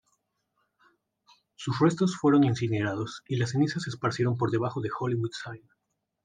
[1.55, 5.69] Sus restos fueron incinerados, y las cenizas se esparcieron por debajo del Hollywood Sign.